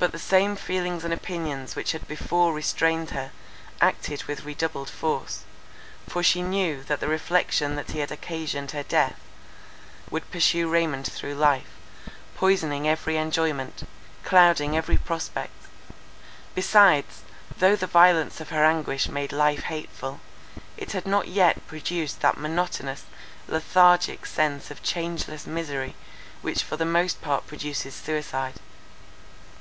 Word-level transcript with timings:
But 0.00 0.12
the 0.12 0.18
same 0.20 0.54
feelings 0.54 1.02
and 1.02 1.12
opinions 1.12 1.74
which 1.74 1.90
had 1.90 2.06
before 2.06 2.52
restrained 2.54 3.10
her, 3.10 3.32
acted 3.80 4.22
with 4.26 4.44
redoubled 4.44 4.88
force; 4.88 5.42
for 6.08 6.22
she 6.22 6.40
knew 6.40 6.84
that 6.84 7.00
the 7.00 7.08
reflection 7.08 7.74
that 7.74 7.90
he 7.90 7.98
had 7.98 8.12
occasioned 8.12 8.70
her 8.70 8.84
death, 8.84 9.18
would 10.08 10.30
pursue 10.30 10.68
Raymond 10.70 11.04
through 11.04 11.34
life, 11.34 11.66
poisoning 12.36 12.86
every 12.86 13.16
enjoyment, 13.16 13.88
clouding 14.22 14.76
every 14.76 14.96
prospect. 14.96 15.64
Besides, 16.54 17.22
though 17.56 17.74
the 17.74 17.88
violence 17.88 18.40
of 18.40 18.50
her 18.50 18.64
anguish 18.64 19.08
made 19.08 19.32
life 19.32 19.64
hateful, 19.64 20.20
it 20.76 20.92
had 20.92 21.06
not 21.06 21.26
yet 21.26 21.66
produced 21.66 22.20
that 22.20 22.36
monotonous, 22.38 23.02
lethargic 23.48 24.26
sense 24.26 24.70
of 24.70 24.80
changeless 24.80 25.44
misery 25.44 25.96
which 26.40 26.62
for 26.62 26.76
the 26.76 26.84
most 26.86 27.20
part 27.20 27.48
produces 27.48 27.96
suicide. 27.96 28.54